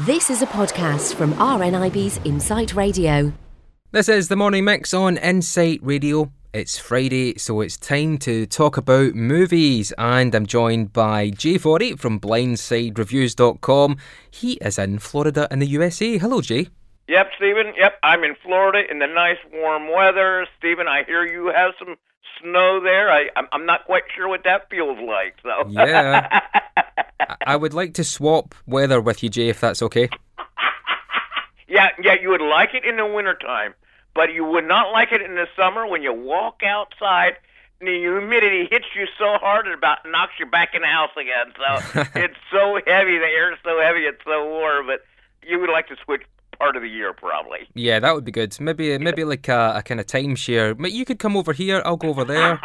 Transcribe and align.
This 0.00 0.28
is 0.28 0.42
a 0.42 0.46
podcast 0.46 1.14
from 1.14 1.34
RNIB's 1.34 2.18
Insight 2.24 2.74
Radio. 2.74 3.32
This 3.92 4.08
is 4.08 4.26
the 4.26 4.34
morning 4.34 4.64
mix 4.64 4.92
on 4.92 5.18
Insight 5.18 5.78
Radio. 5.84 6.32
It's 6.52 6.76
Friday, 6.76 7.38
so 7.38 7.60
it's 7.60 7.76
time 7.76 8.18
to 8.18 8.44
talk 8.46 8.76
about 8.76 9.14
movies, 9.14 9.92
and 9.96 10.34
I'm 10.34 10.46
joined 10.46 10.92
by 10.92 11.30
Jay 11.30 11.58
Forry 11.58 11.92
from 11.92 12.18
BlindsideReviews.com. 12.18 13.96
He 14.32 14.54
is 14.54 14.80
in 14.80 14.98
Florida 14.98 15.46
in 15.52 15.60
the 15.60 15.66
USA. 15.66 16.18
Hello, 16.18 16.40
Jay. 16.40 16.66
Yep, 17.06 17.30
Stephen. 17.36 17.72
Yep, 17.78 17.92
I'm 18.02 18.24
in 18.24 18.34
Florida 18.42 18.82
in 18.90 18.98
the 18.98 19.06
nice 19.06 19.38
warm 19.52 19.92
weather. 19.92 20.48
Stephen, 20.58 20.88
I 20.88 21.04
hear 21.04 21.24
you 21.24 21.52
have 21.54 21.70
some 21.78 21.94
snow 22.42 22.80
there. 22.82 23.12
I, 23.12 23.26
I'm, 23.36 23.46
I'm 23.52 23.64
not 23.64 23.84
quite 23.84 24.02
sure 24.16 24.26
what 24.26 24.42
that 24.42 24.68
feels 24.70 24.98
like. 25.06 25.36
So 25.44 25.68
Yeah. 25.68 26.40
I- 27.46 27.56
would 27.56 27.74
like 27.74 27.94
to 27.94 28.04
swap 28.04 28.54
weather 28.66 29.00
with 29.00 29.22
you, 29.22 29.28
Jay, 29.28 29.48
if 29.48 29.60
that's 29.60 29.82
okay. 29.82 30.08
yeah, 31.68 31.88
yeah, 32.02 32.14
you 32.20 32.30
would 32.30 32.42
like 32.42 32.74
it 32.74 32.84
in 32.84 32.96
the 32.96 33.06
wintertime, 33.06 33.74
but 34.14 34.32
you 34.32 34.44
would 34.44 34.66
not 34.66 34.92
like 34.92 35.12
it 35.12 35.22
in 35.22 35.34
the 35.34 35.46
summer 35.56 35.86
when 35.86 36.02
you 36.02 36.12
walk 36.12 36.62
outside 36.64 37.34
and 37.80 37.88
the 37.88 37.98
humidity 37.98 38.66
hits 38.70 38.86
you 38.94 39.06
so 39.18 39.36
hard 39.38 39.66
it 39.66 39.74
about 39.74 39.98
knocks 40.06 40.32
you 40.38 40.46
back 40.46 40.74
in 40.74 40.82
the 40.82 40.88
house 40.88 41.10
again. 41.16 41.52
So 41.56 42.00
it's 42.20 42.36
so 42.50 42.78
heavy, 42.86 43.18
the 43.18 43.24
air's 43.26 43.58
so 43.64 43.80
heavy, 43.80 44.00
it's 44.00 44.22
so 44.24 44.48
warm. 44.48 44.86
But 44.86 45.00
you 45.46 45.58
would 45.60 45.70
like 45.70 45.88
to 45.88 45.96
switch 46.04 46.22
part 46.58 46.76
of 46.76 46.82
the 46.82 46.88
year, 46.88 47.12
probably. 47.12 47.60
Yeah, 47.74 48.00
that 48.00 48.14
would 48.14 48.24
be 48.24 48.32
good. 48.32 48.58
Maybe 48.60 48.96
maybe 48.98 49.24
like 49.24 49.48
a, 49.48 49.74
a 49.76 49.82
kind 49.82 50.00
of 50.00 50.06
timeshare. 50.06 50.74
You 50.90 51.04
could 51.04 51.18
come 51.18 51.36
over 51.36 51.52
here, 51.52 51.82
I'll 51.84 51.96
go 51.96 52.08
over 52.08 52.24
there. 52.24 52.60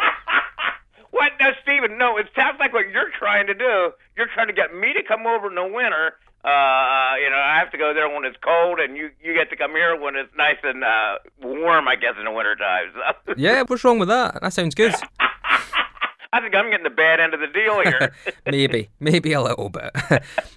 What? 1.20 1.32
No, 1.38 1.50
Stephen, 1.62 1.98
no, 1.98 2.16
it 2.16 2.28
sounds 2.34 2.56
like 2.58 2.72
what 2.72 2.88
you're 2.88 3.10
trying 3.18 3.46
to 3.48 3.52
do. 3.52 3.92
You're 4.16 4.28
trying 4.32 4.46
to 4.46 4.54
get 4.54 4.74
me 4.74 4.94
to 4.94 5.02
come 5.06 5.26
over 5.26 5.48
in 5.48 5.54
the 5.54 5.64
winter. 5.64 6.16
Uh, 6.42 7.20
you 7.20 7.28
know, 7.28 7.36
I 7.36 7.58
have 7.60 7.70
to 7.72 7.76
go 7.76 7.92
there 7.92 8.08
when 8.08 8.24
it's 8.24 8.38
cold, 8.42 8.80
and 8.80 8.96
you 8.96 9.10
you 9.22 9.34
get 9.34 9.50
to 9.50 9.56
come 9.56 9.72
here 9.72 10.00
when 10.00 10.16
it's 10.16 10.32
nice 10.34 10.56
and 10.62 10.82
uh, 10.82 11.18
warm, 11.42 11.88
I 11.88 11.96
guess, 11.96 12.14
in 12.18 12.24
the 12.24 12.32
wintertime. 12.32 12.92
So. 12.94 13.34
Yeah, 13.36 13.64
what's 13.66 13.84
wrong 13.84 13.98
with 13.98 14.08
that? 14.08 14.40
That 14.40 14.54
sounds 14.54 14.74
good. 14.74 14.94
I 16.32 16.40
think 16.40 16.54
I'm 16.54 16.70
getting 16.70 16.84
the 16.84 16.88
bad 16.88 17.20
end 17.20 17.34
of 17.34 17.40
the 17.40 17.48
deal 17.48 17.82
here. 17.82 18.14
maybe, 18.46 18.88
maybe 18.98 19.34
a 19.34 19.42
little 19.42 19.68
bit. 19.68 19.90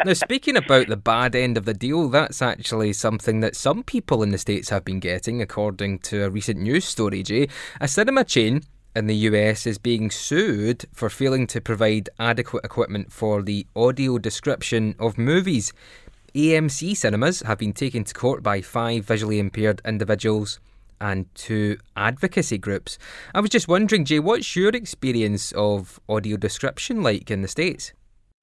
now, 0.05 0.13
speaking 0.13 0.55
about 0.55 0.87
the 0.87 0.95
bad 0.95 1.35
end 1.35 1.57
of 1.57 1.65
the 1.65 1.73
deal, 1.73 2.07
that's 2.07 2.41
actually 2.41 2.93
something 2.93 3.41
that 3.41 3.57
some 3.57 3.83
people 3.83 4.23
in 4.23 4.29
the 4.29 4.37
States 4.37 4.69
have 4.69 4.85
been 4.85 5.01
getting, 5.01 5.41
according 5.41 5.99
to 5.99 6.23
a 6.23 6.29
recent 6.29 6.61
news 6.61 6.85
story, 6.85 7.21
Jay. 7.21 7.49
A 7.81 7.89
cinema 7.89 8.23
chain 8.23 8.61
in 8.95 9.07
the 9.07 9.15
US 9.15 9.65
is 9.65 9.77
being 9.77 10.11
sued 10.11 10.85
for 10.93 11.09
failing 11.09 11.47
to 11.47 11.61
provide 11.61 12.09
adequate 12.19 12.63
equipment 12.63 13.11
for 13.11 13.41
the 13.41 13.65
audio 13.75 14.17
description 14.17 14.95
of 14.99 15.17
movies. 15.17 15.73
AMC 16.35 16.95
cinemas 16.95 17.41
have 17.41 17.57
been 17.57 17.73
taken 17.73 18.03
to 18.03 18.13
court 18.13 18.41
by 18.41 18.61
five 18.61 19.05
visually 19.05 19.39
impaired 19.39 19.81
individuals 19.85 20.59
and 20.99 21.25
two 21.35 21.77
advocacy 21.97 22.57
groups. 22.57 22.97
I 23.35 23.41
was 23.41 23.49
just 23.49 23.67
wondering, 23.67 24.05
Jay, 24.05 24.19
what's 24.19 24.55
your 24.55 24.69
experience 24.69 25.51
of 25.53 25.99
audio 26.07 26.37
description 26.37 27.03
like 27.03 27.29
in 27.29 27.41
the 27.41 27.47
States? 27.47 27.93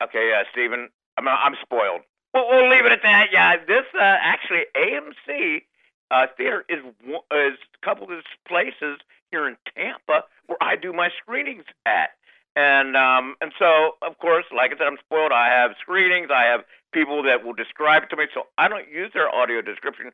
okay, 0.02 0.32
uh, 0.38 0.44
Stephen, 0.52 0.88
I'm 1.18 1.28
I'm 1.28 1.54
spoiled. 1.62 2.02
We'll, 2.34 2.48
we'll 2.48 2.70
leave 2.70 2.86
it 2.86 2.92
at 2.92 3.02
that. 3.02 3.28
Yeah, 3.32 3.56
this 3.56 3.84
uh, 3.94 4.00
actually 4.02 4.64
AMC 4.76 5.62
uh, 6.10 6.26
theater 6.36 6.64
is 6.68 6.78
is 6.78 7.58
a 7.82 7.84
couple 7.84 8.04
of 8.04 8.24
places 8.46 8.98
here 9.30 9.48
in 9.48 9.56
Tampa 9.76 10.24
where 10.46 10.58
I 10.60 10.76
do 10.76 10.92
my 10.92 11.10
screenings 11.22 11.64
at. 11.86 12.10
And 12.56 12.96
um, 12.96 13.36
and 13.40 13.52
so 13.58 13.96
of 14.02 14.18
course, 14.18 14.44
like 14.54 14.72
I 14.72 14.78
said, 14.78 14.86
I'm 14.86 14.98
spoiled. 14.98 15.32
I 15.32 15.48
have 15.48 15.72
screenings. 15.80 16.30
I 16.34 16.44
have 16.44 16.62
people 16.92 17.22
that 17.22 17.44
will 17.44 17.54
describe 17.54 18.02
it 18.02 18.10
to 18.10 18.16
me, 18.16 18.26
so 18.34 18.48
I 18.58 18.66
don't 18.68 18.90
use 18.90 19.10
their 19.14 19.32
audio 19.32 19.62
description. 19.62 20.10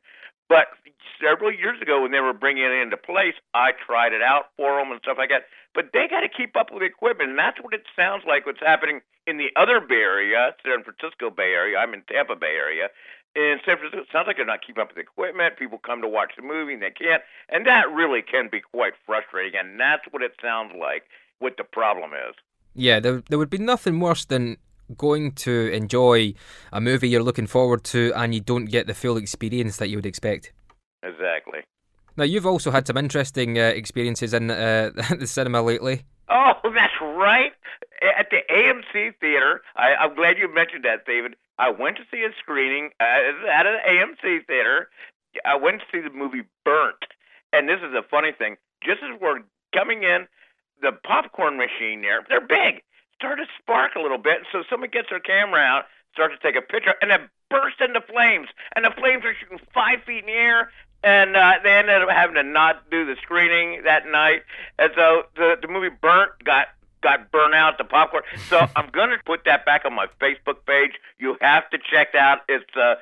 But 0.48 0.69
several 1.20 1.50
years 1.50 1.81
ago, 1.81 2.03
when 2.03 2.12
they 2.12 2.20
were 2.20 2.34
bringing 2.34 2.64
it 2.64 2.70
into 2.70 2.97
place, 2.97 3.34
I 3.55 3.72
tried 3.72 4.12
it 4.12 4.22
out 4.22 4.53
for 4.56 4.78
them 4.78 4.92
and 4.92 5.00
stuff 5.03 5.16
like 5.19 5.31
that. 5.31 5.47
But 5.75 5.91
they 5.93 6.06
got 6.09 6.21
to 6.21 6.28
keep 6.28 6.56
up 6.56 6.71
with 6.71 6.81
the 6.81 6.87
equipment, 6.87 7.31
and 7.31 7.38
that's 7.38 7.59
what 7.60 7.75
it 7.75 7.83
sounds 7.97 8.22
like. 8.28 8.47
What's 8.47 8.60
happening 8.60 9.00
in 9.27 9.38
the 9.38 9.50
other 9.56 9.81
Bay 9.81 10.06
Area, 10.06 10.54
San 10.65 10.84
Francisco 10.84 11.31
Bay 11.31 11.53
Area. 11.53 11.78
I'm 11.78 11.94
in 11.94 12.03
Tampa 12.09 12.37
Bay 12.37 12.54
Area. 12.54 12.88
In 13.36 13.58
San 13.66 13.76
Francisco, 13.76 14.00
it 14.00 14.08
sounds 14.10 14.26
like 14.26 14.38
they're 14.38 14.47
not 14.47 14.66
keeping 14.66 14.80
up 14.80 14.88
with 14.88 14.97
the 14.97 15.02
equipment. 15.02 15.58
People 15.58 15.76
come 15.76 16.00
to 16.00 16.08
watch 16.08 16.32
the 16.36 16.42
movie 16.42 16.72
and 16.72 16.82
they 16.82 16.91
can't, 16.91 17.22
and 17.50 17.66
that 17.66 17.92
really 17.92 18.22
can 18.22 18.48
be 18.50 18.62
quite 18.62 18.94
frustrating. 19.04 19.60
And 19.60 19.78
that's 19.78 20.04
what 20.10 20.22
it 20.22 20.32
sounds 20.41 20.72
like. 20.78 21.02
What 21.38 21.58
the 21.58 21.64
problem 21.64 22.12
is. 22.12 22.34
Yeah, 22.74 22.98
there, 22.98 23.22
there 23.28 23.38
would 23.38 23.50
be 23.50 23.58
nothing 23.58 24.00
worse 24.00 24.24
than 24.24 24.56
going 24.97 25.32
to 25.32 25.70
enjoy 25.70 26.32
a 26.72 26.80
movie 26.80 27.10
you're 27.10 27.22
looking 27.22 27.47
forward 27.47 27.84
to 27.84 28.10
and 28.16 28.34
you 28.34 28.41
don't 28.41 28.66
get 28.66 28.86
the 28.86 28.94
full 28.94 29.19
experience 29.19 29.76
that 29.76 29.88
you 29.88 29.98
would 29.98 30.06
expect. 30.06 30.53
Exactly. 31.03 31.60
Now, 32.16 32.24
you've 32.24 32.47
also 32.47 32.70
had 32.70 32.86
some 32.86 32.97
interesting 32.97 33.58
uh, 33.58 33.64
experiences 33.64 34.32
in 34.32 34.50
uh, 34.50 34.92
the 35.18 35.26
cinema 35.26 35.60
lately. 35.60 36.04
Oh, 36.30 36.53
that's 36.64 36.94
right. 37.03 37.53
At 38.18 38.30
the 38.30 38.38
AMC 38.50 39.18
theater, 39.20 39.60
I, 39.76 39.94
I'm 39.94 40.14
glad 40.14 40.38
you 40.38 40.53
mentioned 40.53 40.84
that, 40.84 41.04
David. 41.06 41.36
I 41.59 41.71
went 41.71 41.97
to 41.97 42.03
see 42.11 42.22
a 42.22 42.31
screening 42.39 42.91
at 43.00 43.67
an 43.67 43.78
AMC 43.89 44.47
theater. 44.47 44.89
I 45.44 45.56
went 45.56 45.81
to 45.81 45.87
see 45.91 46.00
the 46.00 46.15
movie 46.15 46.43
Burnt, 46.65 47.05
and 47.53 47.69
this 47.69 47.78
is 47.78 47.94
a 47.94 48.03
funny 48.03 48.33
thing. 48.33 48.56
Just 48.83 49.00
as 49.03 49.19
we're 49.21 49.41
coming 49.75 50.03
in, 50.03 50.27
the 50.83 50.93
popcorn 50.93 51.56
machine 51.56 52.03
there—they're 52.03 52.47
big—started 52.47 53.47
to 53.47 53.50
spark 53.59 53.97
a 53.97 54.00
little 54.00 54.19
bit. 54.19 54.43
So 54.53 54.62
someone 54.69 54.91
gets 54.91 55.09
their 55.11 55.21
camera 55.21 55.61
out, 55.61 55.84
starts 56.12 56.34
to 56.37 56.41
take 56.41 56.56
a 56.56 56.65
picture, 56.65 56.95
and 57.00 57.11
it 57.11 57.21
burst 57.50 57.81
into 57.81 58.00
flames. 58.00 58.49
And 58.75 58.84
the 58.84 58.91
flames 58.91 59.25
are 59.25 59.34
shooting 59.34 59.61
five 59.72 60.03
feet 60.05 60.21
in 60.21 60.27
the 60.27 60.33
air. 60.33 60.71
And 61.05 61.37
uh, 61.37 61.55
they 61.62 61.71
ended 61.71 62.03
up 62.03 62.09
having 62.11 62.34
to 62.34 62.43
not 62.43 62.91
do 62.91 63.05
the 63.06 63.16
screening 63.22 63.83
that 63.84 64.06
night, 64.09 64.43
and 64.78 64.91
so 64.97 65.25
the 65.37 65.56
the 65.61 65.69
movie 65.69 65.91
Burnt 65.91 66.33
got 66.43 66.69
got 67.06 67.31
burnt 67.31 67.55
out 67.55 67.78
the 67.78 67.84
popcorn. 67.84 68.25
So 68.49 68.67
I'm 68.77 68.91
gonna 68.91 69.19
put 69.25 69.44
that 69.44 69.65
back 69.65 69.84
on 69.84 69.94
my 69.94 70.06
Facebook 70.21 70.67
page. 70.67 70.99
You 71.19 71.37
have 71.41 71.71
to 71.71 71.78
check 71.78 72.09
it 72.15 72.19
out. 72.19 72.41
It's 72.49 72.65
the 72.75 72.94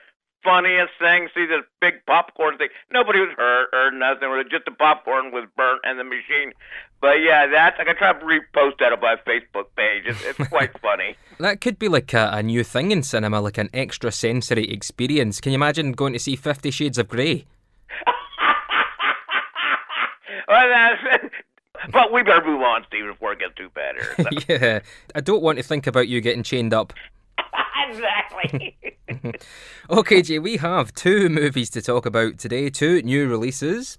funniest 0.44 0.92
thing. 1.00 1.28
See 1.34 1.47
this 1.47 1.62
big 1.81 2.04
popcorn 2.06 2.59
thing. 2.59 2.69
Nobody 2.93 3.20
was 3.20 3.31
hurt 3.34 3.70
or 3.72 3.91
nothing. 3.91 4.28
It 4.28 4.37
was 4.37 4.44
just 4.50 4.66
the 4.66 4.72
popcorn 4.72 5.32
was 5.32 5.48
burnt 5.56 5.81
and 5.84 5.98
the 5.98 6.04
machine. 6.04 6.53
But 7.00 7.22
yeah, 7.22 7.47
that's 7.47 7.81
I 7.81 7.84
can 7.84 7.97
try 7.97 8.12
to 8.12 8.25
repost 8.25 8.78
that 8.81 8.93
on 8.93 9.00
my 9.00 9.16
Facebook 9.26 9.69
page. 9.75 10.04
It's, 10.06 10.22
it's 10.22 10.48
quite 10.48 10.78
funny. 10.82 11.16
That 11.38 11.62
could 11.62 11.78
be 11.78 11.88
like 11.88 12.12
a, 12.12 12.28
a 12.34 12.43
new 12.43 12.62
thing 12.62 12.91
in 12.91 13.03
cinema, 13.03 13.41
like 13.41 13.56
an 13.56 13.70
extra 13.72 14.12
sensory 14.12 14.70
experience. 14.70 15.41
Can 15.41 15.53
you 15.53 15.56
imagine 15.56 15.93
going 15.93 16.12
to 16.12 16.19
see 16.19 16.37
Fifty 16.37 16.70
Shades 16.70 16.98
of 16.98 17.09
Grey? 17.09 17.47
well, 20.48 20.69
that's, 20.69 21.25
but 21.92 22.12
we 22.12 22.22
better 22.22 22.44
move 22.44 22.62
on, 22.62 22.84
Stephen, 22.88 23.12
before 23.12 23.32
it 23.32 23.38
gets 23.38 23.54
too 23.54 23.70
bad 23.74 23.96
here. 23.96 24.14
So. 24.24 24.44
yeah, 24.48 24.80
I 25.14 25.20
don't 25.20 25.42
want 25.42 25.58
to 25.58 25.64
think 25.64 25.86
about 25.86 26.08
you 26.08 26.20
getting 26.20 26.42
chained 26.42 26.72
up. 26.72 26.92
exactly. 27.88 28.76
Okay, 29.90 30.22
Jay, 30.22 30.38
we 30.38 30.56
have 30.56 30.94
two 30.94 31.28
movies 31.28 31.70
to 31.70 31.82
talk 31.82 32.06
about 32.06 32.38
today, 32.38 32.70
two 32.70 33.02
new 33.02 33.28
releases, 33.28 33.98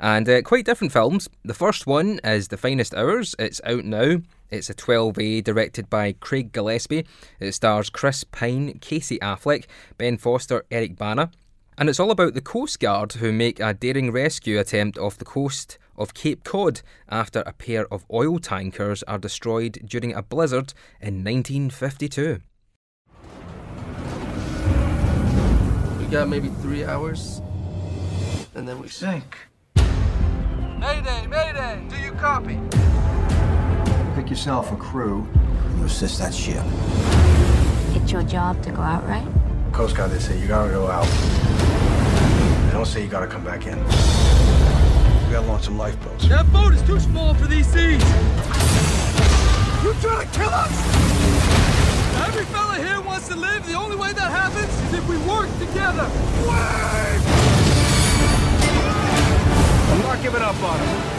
and 0.00 0.28
uh, 0.28 0.42
quite 0.42 0.64
different 0.64 0.92
films. 0.92 1.28
The 1.44 1.54
first 1.54 1.86
one 1.86 2.20
is 2.24 2.48
The 2.48 2.56
Finest 2.56 2.94
Hours. 2.94 3.34
It's 3.38 3.60
out 3.64 3.84
now. 3.84 4.20
It's 4.50 4.70
a 4.70 4.74
12A 4.74 5.44
directed 5.44 5.90
by 5.90 6.12
Craig 6.12 6.52
Gillespie. 6.52 7.06
It 7.40 7.52
stars 7.52 7.90
Chris 7.90 8.24
Pine, 8.24 8.78
Casey 8.80 9.18
Affleck, 9.18 9.66
Ben 9.98 10.16
Foster, 10.16 10.64
Eric 10.70 10.96
Bana. 10.96 11.30
And 11.78 11.88
it's 11.88 12.00
all 12.00 12.10
about 12.10 12.34
the 12.34 12.40
Coast 12.40 12.80
Guard 12.80 13.14
who 13.14 13.32
make 13.32 13.60
a 13.60 13.74
daring 13.74 14.10
rescue 14.10 14.58
attempt 14.58 14.98
off 14.98 15.18
the 15.18 15.24
coast 15.24 15.78
of 15.98 16.14
Cape 16.14 16.44
Cod 16.44 16.82
after 17.08 17.40
a 17.40 17.52
pair 17.52 17.86
of 17.92 18.04
oil 18.12 18.38
tankers 18.38 19.02
are 19.04 19.18
destroyed 19.18 19.80
during 19.84 20.14
a 20.14 20.22
blizzard 20.22 20.74
in 21.00 21.24
1952. 21.24 22.40
We 25.98 26.06
got 26.06 26.28
maybe 26.28 26.48
three 26.48 26.84
hours, 26.84 27.40
and 28.54 28.68
then 28.68 28.80
we 28.80 28.88
sink. 28.88 29.38
Mayday, 30.78 31.26
mayday! 31.26 31.84
Do 31.88 31.96
you 31.96 32.12
copy? 32.12 32.60
Pick 34.14 34.30
yourself 34.30 34.72
a 34.72 34.76
crew 34.76 35.26
and 35.34 35.78
you 35.78 35.84
assist 35.86 36.18
that 36.20 36.32
ship. 36.32 36.62
It's 37.96 38.12
your 38.12 38.22
job 38.22 38.62
to 38.62 38.70
go 38.70 38.82
out, 38.82 39.06
right? 39.08 39.26
Coast 39.72 39.96
Guard, 39.96 40.10
they 40.10 40.18
say 40.18 40.38
you 40.40 40.46
gotta 40.46 40.70
go 40.70 40.86
out. 40.86 41.06
They 42.66 42.72
don't 42.72 42.86
say 42.86 43.02
you 43.02 43.08
gotta 43.08 43.26
come 43.26 43.44
back 43.44 43.66
in. 43.66 43.78
We 45.26 45.32
gotta 45.32 45.46
launch 45.48 45.64
some 45.64 45.76
lifeboats. 45.76 46.28
That 46.28 46.50
boat 46.52 46.72
is 46.72 46.82
too 46.82 47.00
small 47.00 47.34
for 47.34 47.46
these 47.46 47.66
seas! 47.66 48.00
You 49.82 49.92
trying 50.00 50.24
to 50.24 50.38
kill 50.38 50.50
us? 50.50 50.70
Every 52.28 52.44
fella 52.44 52.76
here 52.76 53.00
wants 53.00 53.26
to 53.28 53.34
live. 53.34 53.66
The 53.66 53.74
only 53.74 53.96
way 53.96 54.12
that 54.12 54.30
happens 54.30 54.72
is 54.84 54.94
if 54.94 55.08
we 55.08 55.16
work 55.18 55.48
together. 55.58 56.08
I'm 59.90 60.02
not 60.02 60.22
giving 60.22 60.42
up 60.42 60.62
on 60.62 60.78
him. 60.78 61.16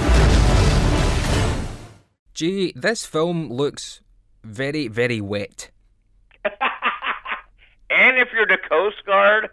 Gee, 2.33 2.71
this 2.75 3.05
film 3.05 3.51
looks 3.51 4.01
very, 4.43 4.87
very 4.87 5.19
wet. 5.19 5.71
and 6.45 8.17
if 8.17 8.29
you're 8.31 8.47
the 8.47 8.59
Coast 8.69 9.03
Guard, 9.05 9.49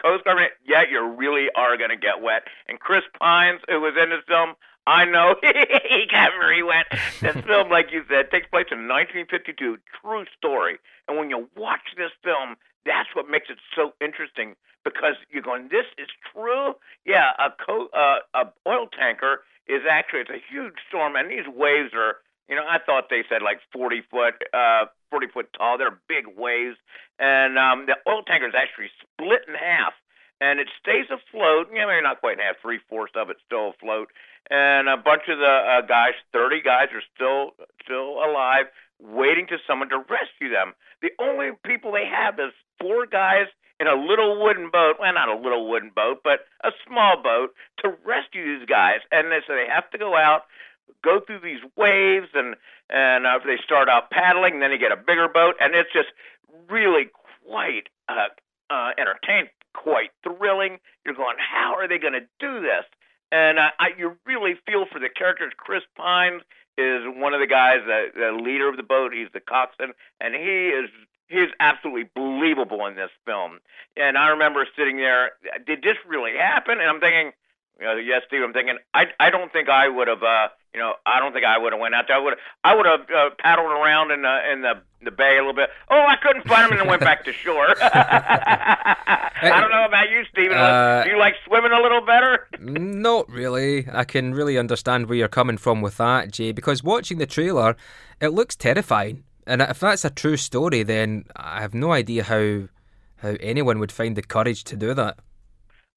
Coast 0.00 0.24
Guard, 0.24 0.38
yeah, 0.66 0.82
you 0.88 1.04
really 1.16 1.48
are 1.56 1.76
going 1.76 1.90
to 1.90 1.96
get 1.96 2.22
wet. 2.22 2.44
And 2.68 2.78
Chris 2.78 3.02
Pines, 3.18 3.60
who 3.68 3.80
was 3.80 3.94
in 4.00 4.10
this 4.10 4.24
film, 4.26 4.54
I 4.86 5.04
know 5.04 5.34
he 5.42 6.06
got 6.10 6.30
very 6.38 6.62
wet. 6.62 6.86
This 7.20 7.36
film, 7.46 7.70
like 7.70 7.92
you 7.92 8.04
said, 8.08 8.30
takes 8.30 8.46
place 8.48 8.66
in 8.70 8.88
1952. 8.88 9.78
True 10.00 10.24
story. 10.36 10.78
And 11.08 11.18
when 11.18 11.30
you 11.30 11.48
watch 11.56 11.96
this 11.96 12.12
film, 12.22 12.56
that's 12.84 13.08
what 13.14 13.28
makes 13.28 13.48
it 13.48 13.58
so 13.74 13.92
interesting 14.00 14.54
because 14.84 15.16
you're 15.30 15.42
going, 15.42 15.68
this 15.70 15.88
is 15.96 16.08
true. 16.32 16.74
Yeah, 17.06 17.32
a 17.38 17.48
co- 17.50 17.88
uh, 17.96 18.20
a 18.34 18.52
oil 18.68 18.86
tanker 18.92 19.40
is 19.66 19.82
actually 19.88 20.20
it's 20.20 20.30
a 20.30 20.42
huge 20.52 20.74
storm, 20.88 21.16
and 21.16 21.30
these 21.30 21.48
waves 21.48 21.92
are. 21.94 22.16
You 22.46 22.56
know, 22.56 22.66
I 22.68 22.76
thought 22.76 23.04
they 23.08 23.24
said 23.26 23.40
like 23.40 23.60
40 23.72 24.02
foot, 24.10 24.34
uh, 24.52 24.84
40 25.14 25.30
foot 25.30 25.46
tall. 25.54 25.78
They're 25.78 25.94
big 26.10 26.26
waves, 26.34 26.74
and 27.22 27.54
um, 27.54 27.86
the 27.86 27.94
oil 28.10 28.26
tanker 28.26 28.50
is 28.50 28.58
actually 28.58 28.90
split 28.98 29.46
in 29.46 29.54
half, 29.54 29.94
and 30.42 30.58
it 30.58 30.66
stays 30.82 31.06
afloat. 31.06 31.70
Know, 31.70 31.86
maybe 31.86 32.02
not 32.02 32.18
quite 32.18 32.42
half, 32.42 32.58
three 32.58 32.82
fourths 32.90 33.14
of 33.14 33.30
it 33.30 33.38
still 33.46 33.78
afloat, 33.78 34.10
and 34.50 34.90
a 34.90 34.98
bunch 34.98 35.30
of 35.30 35.38
the 35.38 35.54
uh, 35.78 35.86
guys, 35.86 36.18
30 36.34 36.66
guys, 36.66 36.90
are 36.90 37.06
still 37.14 37.54
still 37.86 38.18
alive, 38.26 38.66
waiting 38.98 39.46
to 39.54 39.62
someone 39.70 39.86
to 39.94 40.02
rescue 40.10 40.50
them. 40.50 40.74
The 40.98 41.14
only 41.22 41.54
people 41.62 41.94
they 41.94 42.10
have 42.10 42.34
is 42.42 42.50
four 42.82 43.06
guys 43.06 43.46
in 43.78 43.86
a 43.86 43.94
little 43.94 44.42
wooden 44.42 44.66
boat. 44.74 44.98
Well, 44.98 45.14
not 45.14 45.30
a 45.30 45.38
little 45.38 45.70
wooden 45.70 45.94
boat, 45.94 46.26
but 46.26 46.50
a 46.66 46.74
small 46.82 47.22
boat 47.22 47.54
to 47.86 47.94
rescue 48.02 48.58
these 48.58 48.66
guys. 48.66 49.06
And 49.14 49.30
they 49.30 49.46
so 49.46 49.54
they 49.54 49.70
have 49.70 49.86
to 49.94 49.98
go 49.98 50.18
out, 50.18 50.50
go 51.06 51.22
through 51.22 51.46
these 51.46 51.62
waves, 51.78 52.34
and 52.34 52.58
and 52.90 53.26
uh, 53.26 53.38
they 53.44 53.56
start 53.64 53.88
out 53.88 54.10
paddling. 54.10 54.60
Then 54.60 54.70
they 54.70 54.78
get 54.78 54.92
a 54.92 54.96
bigger 54.96 55.28
boat, 55.28 55.56
and 55.60 55.74
it's 55.74 55.92
just 55.92 56.08
really 56.68 57.10
quite 57.46 57.88
uh, 58.08 58.28
uh, 58.70 58.90
entertaining, 58.98 59.50
quite 59.74 60.10
thrilling. 60.22 60.78
You're 61.04 61.14
going, 61.14 61.36
how 61.38 61.74
are 61.76 61.88
they 61.88 61.98
going 61.98 62.14
to 62.14 62.26
do 62.40 62.60
this? 62.60 62.84
And 63.32 63.58
uh, 63.58 63.70
I, 63.78 63.88
you 63.98 64.16
really 64.26 64.54
feel 64.66 64.86
for 64.90 64.98
the 64.98 65.08
characters. 65.08 65.52
Chris 65.56 65.82
Pines 65.96 66.42
is 66.76 67.02
one 67.06 67.34
of 67.34 67.40
the 67.40 67.46
guys, 67.46 67.78
the, 67.86 68.06
the 68.14 68.42
leader 68.42 68.68
of 68.68 68.76
the 68.76 68.82
boat. 68.82 69.12
He's 69.14 69.28
the 69.32 69.40
coxswain, 69.40 69.92
and 70.20 70.34
he 70.34 70.68
is 70.68 70.90
he's 71.28 71.48
absolutely 71.58 72.08
believable 72.14 72.86
in 72.86 72.96
this 72.96 73.10
film. 73.24 73.58
And 73.96 74.18
I 74.18 74.28
remember 74.28 74.66
sitting 74.76 74.96
there, 74.98 75.32
did 75.66 75.82
this 75.82 75.96
really 76.06 76.36
happen? 76.36 76.80
And 76.80 76.88
I'm 76.88 77.00
thinking, 77.00 77.32
you 77.80 77.86
know, 77.86 77.96
yes, 77.96 78.22
Steve. 78.26 78.42
I'm 78.42 78.52
thinking, 78.52 78.78
I 78.92 79.04
I 79.18 79.30
don't 79.30 79.52
think 79.52 79.68
I 79.68 79.88
would 79.88 80.08
have, 80.08 80.22
uh, 80.22 80.48
you 80.74 80.80
know, 80.80 80.94
I 81.06 81.18
don't 81.20 81.32
think 81.32 81.44
I 81.44 81.58
would 81.58 81.72
have 81.72 81.80
went 81.80 81.94
out 81.94 82.04
there. 82.08 82.16
I 82.16 82.20
would 82.20 82.34
I 82.62 82.74
would 82.74 82.86
have 82.86 83.00
uh, 83.10 83.30
paddled 83.38 83.70
around 83.70 84.10
in 84.10 84.22
the 84.22 84.52
in 84.52 84.62
the 84.62 84.74
the 85.04 85.10
bay 85.10 85.36
a 85.36 85.40
little 85.40 85.54
bit. 85.54 85.70
Oh, 85.90 85.96
I 86.08 86.16
couldn't 86.22 86.46
find 86.48 86.64
him, 86.66 86.72
and 86.72 86.80
then 86.80 86.88
went 86.88 87.02
back 87.02 87.24
to 87.24 87.32
shore. 87.32 87.74
I 87.82 89.60
don't 89.60 89.70
know 89.70 89.84
about 89.84 90.08
you, 90.10 90.22
Stephen. 90.32 90.56
Uh, 90.56 91.04
Do 91.04 91.10
you 91.10 91.18
like 91.18 91.34
swimming 91.46 91.72
a 91.72 91.80
little 91.82 92.00
better? 92.00 92.48
Not 92.60 93.28
really. 93.28 93.86
I 93.92 94.04
can 94.04 94.34
really 94.34 94.56
understand 94.58 95.06
where 95.08 95.18
you're 95.18 95.28
coming 95.28 95.58
from 95.58 95.82
with 95.82 95.96
that, 95.98 96.32
Jay, 96.32 96.52
because 96.52 96.82
watching 96.82 97.18
the 97.18 97.26
trailer, 97.26 97.76
it 98.20 98.28
looks 98.28 98.56
terrifying. 98.56 99.24
And 99.46 99.60
if 99.60 99.80
that's 99.80 100.04
a 100.04 100.10
true 100.10 100.38
story, 100.38 100.82
then 100.82 101.24
I 101.36 101.60
have 101.60 101.74
no 101.74 101.92
idea 101.92 102.22
how 102.24 102.68
how 103.18 103.36
anyone 103.40 103.78
would 103.78 103.92
find 103.92 104.16
the 104.16 104.22
courage 104.22 104.64
to 104.64 104.76
do 104.76 104.94
that. 104.94 105.18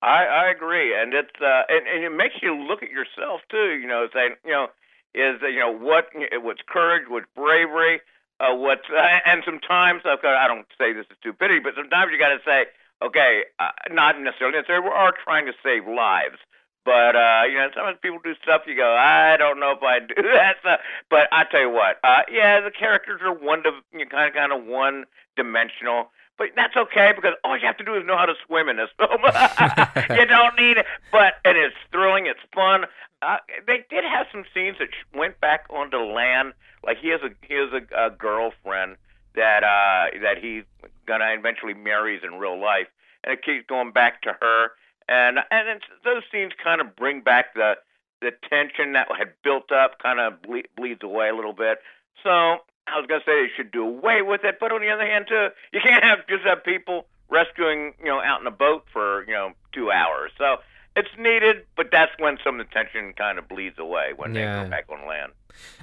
I 0.02 0.26
I 0.26 0.50
agree, 0.50 0.94
and 1.00 1.14
it's 1.14 1.42
uh, 1.42 1.64
and, 1.70 1.88
and 1.88 2.04
it 2.04 2.12
makes 2.12 2.36
you 2.42 2.56
look 2.56 2.84
at 2.84 2.90
yourself 2.92 3.42
too. 3.50 3.78
You 3.82 3.88
know, 3.88 4.08
saying 4.14 4.36
you 4.46 4.52
know 4.52 4.68
is 5.16 5.42
uh, 5.42 5.48
you 5.48 5.60
know 5.60 5.72
what 5.72 6.10
what's 6.44 6.62
courage, 6.68 7.04
what's 7.08 7.26
bravery, 7.36 8.02
uh, 8.40 8.54
what's 8.54 8.90
uh, 8.96 9.20
and 9.26 9.42
sometimes 9.46 10.04
okay, 10.06 10.28
I 10.28 10.48
don't 10.48 10.68
say 10.78 10.94
this 10.94 11.06
is 11.10 11.18
stupidity, 11.20 11.60
but 11.60 11.74
sometimes 11.76 12.12
you 12.12 12.20
got 12.20 12.30
to 12.30 12.40
say 12.46 12.66
okay, 13.02 13.44
uh, 13.60 13.70
not 13.92 14.20
necessarily 14.20 14.58
necessarily 14.58 14.86
we 14.88 14.94
are 14.94 15.14
trying 15.24 15.46
to 15.46 15.54
save 15.64 15.88
lives. 15.88 16.38
But 16.86 17.16
uh, 17.16 17.44
you 17.50 17.56
know, 17.56 17.68
sometimes 17.76 17.98
people 18.02 18.20
do 18.24 18.34
stuff. 18.42 18.62
You 18.66 18.76
go, 18.76 18.96
I 18.96 19.36
don't 19.38 19.60
know 19.60 19.72
if 19.72 19.84
I 19.84 20.00
do 20.00 20.16
that. 20.34 20.58
So, 20.64 20.78
but 21.10 21.28
I 21.32 21.44
tell 21.44 21.62
you 21.62 21.70
what, 21.70 22.00
uh, 22.04 22.22
yeah, 22.32 22.62
the 22.62 22.72
characters 22.72 23.20
are 23.24 23.34
one 23.34 23.64
to 23.64 23.72
you 23.92 24.00
know, 24.00 24.06
kind 24.06 24.30
of 24.30 24.36
kind 24.36 24.54
of 24.54 24.66
one 24.66 25.06
dimensional. 25.36 26.12
But 26.38 26.50
that's 26.56 26.76
okay 26.76 27.14
because 27.16 27.34
all 27.44 27.58
you 27.58 27.66
have 27.66 27.78
to 27.78 27.84
do 27.84 27.96
is 27.96 28.06
know 28.06 28.18
how 28.18 28.26
to 28.26 28.36
swim 28.46 28.70
in 28.70 28.78
this 28.78 28.90
film. 28.98 29.22
you 30.20 30.26
don't 30.26 30.56
need 30.56 30.78
it, 30.78 30.86
but 31.12 31.36
and 31.44 31.58
it's 31.58 31.76
thrilling. 31.92 32.28
It's 32.28 32.40
fun. 32.54 32.86
Uh, 33.22 33.38
they 33.66 33.84
did 33.90 34.04
have 34.04 34.28
some 34.32 34.44
scenes 34.54 34.78
that 34.80 34.90
went 35.16 35.40
back 35.42 35.66
onto 35.70 35.98
land. 35.98 36.54
Like 36.84 36.98
he 37.00 37.10
has 37.10 37.22
a 37.22 37.30
he 37.42 37.56
has 37.56 37.70
a, 37.74 38.06
a 38.06 38.10
girlfriend 38.12 38.98
that 39.36 39.64
uh 39.64 40.16
that 40.22 40.38
he's 40.40 40.64
gonna 41.08 41.34
eventually 41.38 41.74
marries 41.74 42.22
in 42.24 42.36
real 42.36 42.60
life, 42.60 42.88
and 43.24 43.34
it 43.34 43.44
keeps 43.44 43.66
going 43.68 43.92
back 43.92 44.22
to 44.22 44.36
her 44.40 44.72
and 45.10 45.40
and 45.52 45.70
it's, 45.70 45.86
those 46.04 46.24
scenes 46.32 46.54
kind 46.62 46.82
of 46.82 46.96
bring 46.96 47.22
back 47.22 47.54
the 47.54 47.76
the 48.22 48.32
tension 48.50 48.94
that 48.94 49.08
had 49.16 49.34
built 49.44 49.72
up, 49.72 50.00
kind 50.00 50.20
of 50.20 50.42
ble- 50.42 50.68
bleeds 50.76 51.04
away 51.04 51.30
a 51.30 51.36
little 51.36 51.54
bit. 51.54 51.80
So 52.24 52.58
I 52.88 52.98
was 53.00 53.06
gonna 53.08 53.22
say 53.26 53.44
they 53.44 53.52
should 53.56 53.72
do 53.72 53.84
away 53.86 54.22
with 54.22 54.44
it, 54.44 54.58
but 54.60 54.72
on 54.72 54.82
the 54.82 54.90
other 54.90 55.06
hand, 55.06 55.26
too, 55.28 55.50
you 55.74 55.80
can't 55.82 56.04
have 56.04 56.20
just 56.28 56.44
have 56.44 56.64
people 56.64 57.06
rescuing, 57.30 57.94
you 58.00 58.06
know, 58.06 58.22
out 58.22 58.42
in 58.42 58.48
a 58.48 58.52
boat 58.52 58.86
for 58.92 59.26
you 59.28 59.34
know 59.34 59.52
two 59.74 59.92
hours. 59.92 60.32
So 60.38 60.58
it's 60.96 61.10
needed, 61.18 61.66
but 61.76 61.88
that's 61.92 62.12
when 62.18 62.38
some 62.44 62.60
of 62.60 62.68
the 62.68 62.74
tension 62.74 63.14
kind 63.14 63.38
of 63.38 63.48
bleeds 63.48 63.78
away 63.78 64.14
when 64.16 64.34
Yeah. 64.34 64.58
they 64.58 64.64
go 64.64 64.70
back 64.72 64.86
on 64.90 65.08
land. 65.08 65.32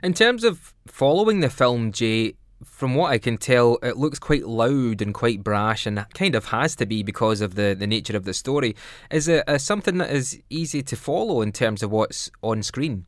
In 0.02 0.14
terms 0.14 0.42
of 0.44 0.74
following 0.86 1.40
the 1.40 1.50
film, 1.50 1.92
Jay, 1.92 2.34
from 2.64 2.94
what 2.94 3.12
I 3.12 3.18
can 3.18 3.36
tell, 3.36 3.78
it 3.82 3.96
looks 3.96 4.18
quite 4.18 4.44
loud 4.46 5.02
and 5.02 5.12
quite 5.12 5.44
brash, 5.44 5.86
and 5.86 6.04
kind 6.14 6.34
of 6.34 6.46
has 6.46 6.74
to 6.76 6.86
be 6.86 7.02
because 7.02 7.40
of 7.40 7.54
the, 7.54 7.76
the 7.78 7.86
nature 7.86 8.16
of 8.16 8.24
the 8.24 8.32
story. 8.34 8.74
Is 9.10 9.28
it 9.28 9.48
uh, 9.48 9.58
something 9.58 9.98
that 9.98 10.10
is 10.10 10.40
easy 10.50 10.82
to 10.82 10.96
follow 10.96 11.42
in 11.42 11.52
terms 11.52 11.82
of 11.82 11.90
what's 11.92 12.30
on 12.42 12.62
screen? 12.62 13.06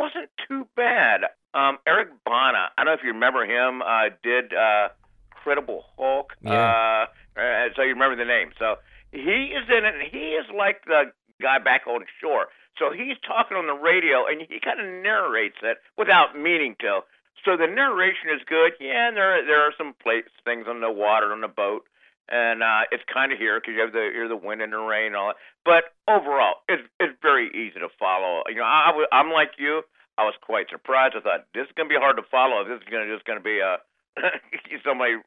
Yeah, 0.00 0.16
actually, 0.16 0.24
it 0.24 0.28
wasn't 0.28 0.30
too 0.48 0.66
bad. 0.76 1.20
Um, 1.54 1.78
Eric 1.86 2.08
Bana, 2.24 2.70
I 2.76 2.84
don't 2.84 2.86
know 2.86 2.92
if 2.92 3.00
you 3.02 3.12
remember 3.12 3.44
him, 3.44 3.82
uh, 3.82 4.10
did 4.22 4.52
uh, 4.54 4.88
Credible 5.30 5.84
Hulk. 5.96 6.32
Yeah. 6.42 7.06
Uh, 7.36 7.40
uh, 7.40 7.68
so 7.76 7.82
you 7.82 7.94
remember 7.94 8.16
the 8.16 8.24
name. 8.24 8.50
So 8.58 8.76
he 9.12 9.52
is 9.52 9.68
in 9.68 9.84
it, 9.84 9.94
and 9.94 10.02
he 10.10 10.36
is 10.38 10.46
like 10.56 10.84
the 10.86 11.12
guy 11.42 11.58
back 11.58 11.86
on 11.86 12.04
shore. 12.20 12.46
So 12.78 12.92
he's 12.92 13.16
talking 13.26 13.56
on 13.56 13.66
the 13.66 13.74
radio, 13.74 14.26
and 14.26 14.40
he 14.40 14.60
kind 14.60 14.80
of 14.80 14.86
narrates 15.02 15.58
it 15.62 15.78
without 15.98 16.38
meaning 16.38 16.76
to. 16.80 17.00
So 17.44 17.56
the 17.56 17.66
narration 17.66 18.30
is 18.34 18.42
good. 18.46 18.72
Yeah, 18.80 19.08
and 19.08 19.16
there 19.16 19.44
there 19.44 19.60
are 19.62 19.72
some 19.76 19.94
place 20.02 20.24
things 20.44 20.66
on 20.68 20.80
the 20.80 20.90
water 20.90 21.32
on 21.32 21.40
the 21.40 21.48
boat, 21.48 21.84
and 22.30 22.62
uh, 22.62 22.86
it's 22.90 23.02
kind 23.12 23.32
of 23.32 23.38
here 23.38 23.58
because 23.58 23.74
you 23.74 23.82
have 23.82 23.92
the 23.92 24.10
hear 24.14 24.28
the 24.30 24.38
wind 24.38 24.62
and 24.62 24.72
the 24.72 24.78
rain 24.78 25.12
and 25.12 25.16
all 25.16 25.34
that. 25.34 25.42
But 25.66 25.90
overall, 26.06 26.62
it's 26.70 26.82
it's 27.02 27.14
very 27.20 27.50
easy 27.50 27.82
to 27.82 27.90
follow. 27.98 28.42
You 28.48 28.62
know, 28.62 28.70
I, 28.70 28.94
I'm 29.12 29.30
like 29.30 29.58
you. 29.58 29.82
I 30.16 30.24
was 30.24 30.34
quite 30.40 30.70
surprised. 30.70 31.16
I 31.16 31.20
thought 31.20 31.50
this 31.54 31.66
is 31.66 31.74
going 31.74 31.88
to 31.88 31.94
be 31.94 31.98
hard 31.98 32.16
to 32.16 32.26
follow. 32.30 32.62
This 32.62 32.78
is 32.78 32.86
to 32.86 33.08
just 33.10 33.26
going 33.26 33.38
to 33.38 33.44
be 33.44 33.58
a 33.58 33.82
somebody 34.86 35.18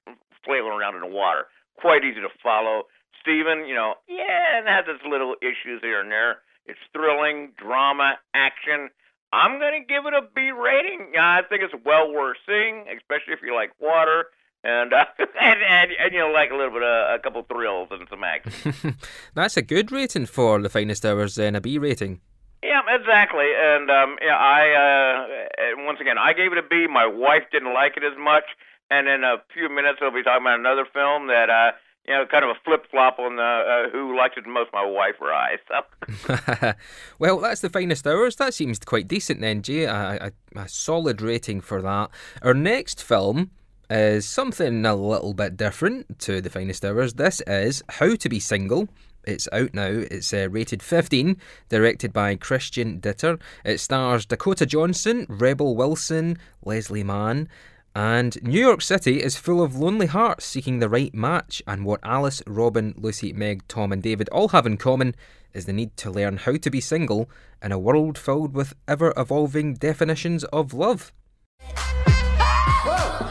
flailing 0.45 0.71
around 0.71 0.95
in 0.95 1.01
the 1.01 1.11
water. 1.11 1.51
Quite 1.79 2.03
easy 2.03 2.21
to 2.21 2.31
follow. 2.41 2.87
Steven, 3.19 3.65
you 3.65 3.73
know, 3.73 3.95
yeah, 4.07 4.59
it 4.59 4.67
has 4.67 4.85
its 4.87 5.03
little 5.07 5.35
issues 5.41 5.79
here 5.81 6.01
and 6.01 6.11
there. 6.11 6.43
It's 6.67 6.79
thrilling, 6.91 7.51
drama, 7.57 8.19
action. 8.35 8.91
I'm 9.31 9.57
going 9.59 9.81
to 9.81 9.87
give 9.87 10.05
it 10.05 10.13
a 10.13 10.27
B 10.35 10.51
rating. 10.51 11.15
I 11.17 11.41
think 11.49 11.63
it's 11.63 11.73
well 11.83 12.11
worth 12.13 12.37
seeing, 12.45 12.85
especially 12.93 13.33
if 13.33 13.41
you 13.41 13.55
like 13.55 13.71
water 13.79 14.29
and 14.63 14.93
uh, 14.93 15.05
and, 15.19 15.59
and 15.61 15.91
and 15.99 16.13
you 16.13 16.19
know 16.19 16.31
like 16.31 16.51
a 16.51 16.55
little 16.55 16.71
bit 16.71 16.83
of 16.83 17.15
a 17.15 17.19
couple 17.19 17.43
thrills 17.43 17.89
and 17.91 18.07
some 18.09 18.23
action. 18.23 18.95
That's 19.33 19.57
a 19.57 19.61
good 19.61 19.91
rating 19.91 20.25
for 20.25 20.61
The 20.61 20.69
Finest 20.69 21.05
Hours, 21.05 21.35
then, 21.35 21.55
a 21.55 21.61
B 21.61 21.77
rating. 21.77 22.21
Yeah, 22.63 22.81
exactly. 22.87 23.51
And 23.55 23.91
um, 23.91 24.17
yeah, 24.21 24.37
I 24.37 24.71
uh, 24.71 25.85
once 25.85 25.99
again 25.99 26.17
I 26.17 26.33
gave 26.33 26.51
it 26.51 26.57
a 26.57 26.63
B. 26.63 26.87
My 26.87 27.05
wife 27.05 27.43
didn't 27.51 27.73
like 27.73 27.97
it 27.97 28.03
as 28.03 28.17
much, 28.17 28.45
and 28.89 29.07
in 29.07 29.23
a 29.23 29.37
few 29.53 29.69
minutes 29.69 29.99
we'll 30.01 30.11
be 30.11 30.23
talking 30.23 30.43
about 30.43 30.59
another 30.59 30.85
film 30.91 31.27
that 31.27 31.49
uh, 31.49 31.71
you 32.07 32.13
know 32.13 32.25
kind 32.25 32.45
of 32.45 32.51
a 32.51 32.59
flip 32.63 32.85
flop 32.89 33.19
on 33.19 33.35
the 33.35 33.41
uh, 33.43 33.89
who 33.91 34.15
liked 34.17 34.37
it 34.37 34.45
the 34.45 34.49
most, 34.49 34.69
my 34.71 34.85
wife 34.85 35.15
or 35.19 35.33
I. 35.33 35.57
So 35.67 36.73
well, 37.19 37.39
that's 37.39 37.59
The 37.59 37.69
Finest 37.69 38.07
Hours. 38.07 38.37
That 38.37 38.53
seems 38.53 38.79
quite 38.79 39.09
decent 39.09 39.41
then, 39.41 39.61
Jay. 39.61 39.83
A, 39.83 40.31
a, 40.55 40.59
a 40.61 40.69
solid 40.69 41.21
rating 41.21 41.59
for 41.59 41.81
that. 41.81 42.11
Our 42.41 42.53
next 42.53 43.03
film 43.03 43.51
is 43.93 44.27
something 44.27 44.83
a 44.87 44.95
little 44.95 45.35
bit 45.35 45.55
different 45.55 46.17
to 46.17 46.41
The 46.41 46.49
Finest 46.49 46.83
Hours. 46.83 47.13
This 47.13 47.41
is 47.41 47.83
How 47.87 48.15
to 48.15 48.27
Be 48.27 48.39
Single. 48.39 48.89
It's 49.23 49.47
out 49.53 49.75
now. 49.75 49.85
It's 49.85 50.33
uh, 50.33 50.47
rated 50.49 50.81
15, 50.81 51.37
directed 51.69 52.11
by 52.11 52.35
Christian 52.35 52.99
Ditter. 52.99 53.39
It 53.63 53.79
stars 53.79 54.25
Dakota 54.25 54.65
Johnson, 54.65 55.27
Rebel 55.29 55.75
Wilson, 55.75 56.39
Leslie 56.63 57.03
Mann. 57.03 57.47
And 57.93 58.41
New 58.41 58.59
York 58.59 58.81
City 58.81 59.21
is 59.21 59.37
full 59.37 59.61
of 59.61 59.75
lonely 59.75 60.07
hearts 60.07 60.47
seeking 60.47 60.79
the 60.79 60.89
right 60.89 61.13
match, 61.13 61.61
and 61.67 61.85
what 61.85 61.99
Alice, 62.01 62.41
Robin, 62.47 62.95
Lucy, 62.97 63.31
Meg, 63.31 63.61
Tom, 63.67 63.91
and 63.91 64.01
David 64.01 64.27
all 64.29 64.47
have 64.49 64.65
in 64.65 64.77
common 64.77 65.15
is 65.53 65.65
the 65.65 65.73
need 65.73 65.95
to 65.97 66.09
learn 66.09 66.37
how 66.37 66.57
to 66.57 66.71
be 66.71 66.81
single 66.81 67.29
in 67.61 67.71
a 67.71 67.77
world 67.77 68.17
filled 68.17 68.55
with 68.55 68.73
ever 68.87 69.13
evolving 69.15 69.75
definitions 69.75 70.43
of 70.45 70.73
love. 70.73 71.13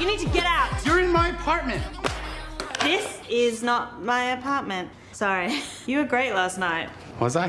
You 0.02 0.08
need 0.08 0.18
to 0.18 0.28
get 0.30 0.44
out. 0.46 0.84
You're 0.84 0.98
in 0.98 1.12
my 1.12 1.28
apartment. 1.28 1.80
This 2.80 3.20
is 3.30 3.62
not 3.62 4.02
my 4.02 4.32
apartment. 4.32 4.90
Sorry. 5.12 5.60
You 5.86 5.98
were 5.98 6.04
great 6.04 6.32
last 6.32 6.58
night. 6.58 6.90
Was 7.20 7.36
I? 7.36 7.48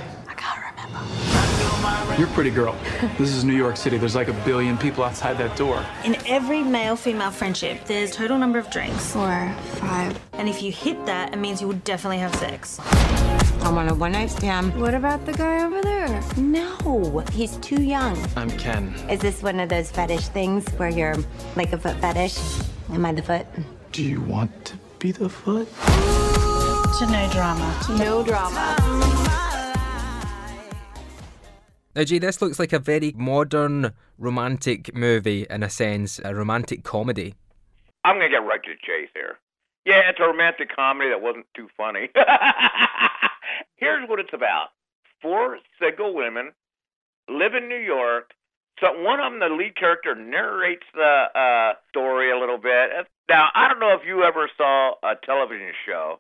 I 2.03 2.17
can't 2.17 2.19
remember. 2.19 2.21
You're 2.21 2.29
a 2.29 2.33
pretty 2.33 2.49
girl. 2.49 3.17
This 3.17 3.33
is 3.33 3.43
New 3.45 3.55
York 3.55 3.77
City. 3.77 3.97
There's 3.97 4.15
like 4.15 4.27
a 4.27 4.33
billion 4.43 4.77
people 4.77 5.03
outside 5.05 5.37
that 5.37 5.55
door. 5.55 5.85
In 6.03 6.15
every 6.27 6.61
male 6.61 6.97
female 6.97 7.31
friendship, 7.31 7.85
there's 7.85 8.11
total 8.11 8.37
number 8.37 8.59
of 8.59 8.69
drinks. 8.69 9.13
Four, 9.13 9.53
five. 9.75 10.19
And 10.33 10.49
if 10.49 10.61
you 10.61 10.71
hit 10.71 11.05
that, 11.05 11.33
it 11.33 11.37
means 11.37 11.61
you 11.61 11.67
will 11.67 11.81
definitely 11.85 12.17
have 12.17 12.35
sex. 12.35 12.79
I 13.63 13.71
want 13.71 13.89
a 13.89 13.93
one 13.93 14.11
night 14.11 14.31
stand. 14.31 14.79
What 14.79 14.93
about 14.93 15.25
the 15.25 15.31
guy 15.31 15.63
over 15.63 15.81
there? 15.81 16.21
No, 16.35 17.23
he's 17.31 17.55
too 17.57 17.81
young. 17.81 18.17
I'm 18.35 18.49
Ken. 18.51 18.93
Is 19.09 19.21
this 19.21 19.41
one 19.41 19.61
of 19.61 19.69
those 19.69 19.89
fetish 19.89 20.27
things 20.29 20.67
where 20.71 20.89
you're 20.89 21.15
like 21.55 21.71
a 21.71 21.77
foot 21.77 21.95
fetish? 22.01 22.37
Am 22.91 23.05
I 23.05 23.13
the 23.13 23.21
foot? 23.21 23.47
Do 23.93 24.03
you 24.03 24.19
want 24.19 24.65
to 24.65 24.77
be 24.99 25.13
the 25.13 25.29
foot? 25.29 25.73
To 26.99 27.07
no 27.09 27.29
drama. 27.31 27.79
No 27.97 28.23
drama. 28.23 29.51
Now, 31.95 32.03
Jay, 32.03 32.17
this 32.17 32.41
looks 32.41 32.57
like 32.57 32.73
a 32.73 32.79
very 32.79 33.13
modern 33.15 33.93
romantic 34.17 34.95
movie 34.95 35.45
in 35.47 35.61
a 35.61 35.69
sense, 35.69 36.19
a 36.23 36.33
romantic 36.33 36.83
comedy. 36.83 37.35
I'm 38.03 38.15
gonna 38.15 38.29
get 38.29 38.37
right 38.37 38.61
to 38.63 38.71
the 38.71 38.77
chase 38.81 39.09
here. 39.13 39.37
Yeah, 39.85 40.09
it's 40.09 40.19
a 40.19 40.23
romantic 40.23 40.75
comedy 40.75 41.09
that 41.11 41.21
wasn't 41.21 41.45
too 41.55 41.67
funny. 41.77 42.09
Here's 43.75 44.09
what 44.09 44.19
it's 44.19 44.33
about: 44.33 44.69
four 45.21 45.59
single 45.79 46.15
women 46.15 46.51
live 47.29 47.53
in 47.53 47.69
New 47.69 47.79
York. 47.79 48.31
So 48.79 48.87
one 49.01 49.19
of 49.19 49.31
them, 49.31 49.39
the 49.39 49.55
lead 49.55 49.75
character, 49.75 50.15
narrates 50.15 50.87
the 50.95 51.25
uh, 51.35 51.73
story 51.89 52.31
a 52.31 52.39
little 52.39 52.57
bit. 52.57 52.89
Now, 53.29 53.49
I 53.53 53.67
don't 53.67 53.79
know 53.79 53.93
if 53.93 54.01
you 54.05 54.23
ever 54.23 54.49
saw 54.57 54.95
a 55.03 55.13
television 55.23 55.71
show 55.85 56.19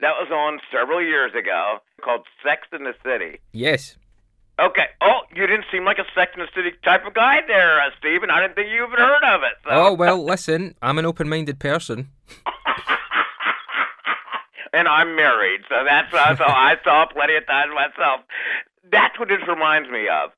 that 0.00 0.14
was 0.18 0.30
on 0.32 0.60
several 0.72 1.02
years 1.02 1.32
ago 1.38 1.78
called 2.02 2.26
Sex 2.42 2.66
in 2.72 2.84
the 2.84 2.94
City. 3.04 3.40
Yes. 3.52 3.96
Okay. 4.60 4.86
Oh, 5.00 5.20
you 5.34 5.46
didn't 5.46 5.64
seem 5.72 5.84
like 5.84 5.98
a 5.98 6.04
Sex 6.14 6.32
in 6.34 6.40
the 6.40 6.48
City 6.54 6.72
type 6.84 7.06
of 7.06 7.14
guy 7.14 7.40
there, 7.46 7.80
uh, 7.80 7.90
Stephen. 7.98 8.30
I 8.30 8.40
didn't 8.40 8.56
think 8.56 8.68
you 8.68 8.84
even 8.84 8.98
heard 8.98 9.24
of 9.24 9.42
it. 9.42 9.54
So. 9.64 9.70
Oh, 9.70 9.92
well, 9.94 10.22
listen, 10.22 10.74
I'm 10.82 10.98
an 10.98 11.06
open 11.06 11.28
minded 11.28 11.58
person. 11.58 12.10
and 14.74 14.86
I'm 14.86 15.16
married, 15.16 15.62
so 15.68 15.76
that's 15.86 16.12
uh, 16.12 16.36
so 16.36 16.44
I 16.44 16.76
saw 16.84 17.06
plenty 17.06 17.36
of 17.36 17.46
times 17.46 17.72
myself. 17.74 18.20
That's 18.90 19.18
what 19.18 19.28
this 19.28 19.40
reminds 19.48 19.88
me 19.88 20.08
of. 20.08 20.30